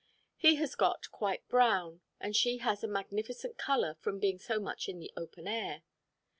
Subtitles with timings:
[0.35, 4.89] He has got quite brown, and she has a magnificent colour from being so much
[4.89, 5.83] in the open air.